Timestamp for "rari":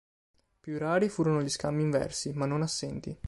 0.79-1.09